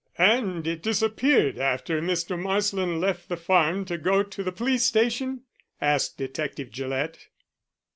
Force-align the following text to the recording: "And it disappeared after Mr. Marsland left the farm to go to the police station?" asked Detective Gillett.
"And 0.17 0.65
it 0.65 0.81
disappeared 0.81 1.59
after 1.59 2.01
Mr. 2.01 2.35
Marsland 2.35 2.99
left 2.99 3.29
the 3.29 3.37
farm 3.37 3.85
to 3.85 3.99
go 3.99 4.23
to 4.23 4.41
the 4.41 4.51
police 4.51 4.83
station?" 4.83 5.43
asked 5.79 6.17
Detective 6.17 6.71
Gillett. 6.71 7.27